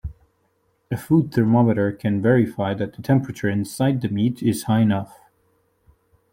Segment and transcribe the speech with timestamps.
[0.89, 5.15] A food thermometer can verify that the temperature inside the meat is high enough.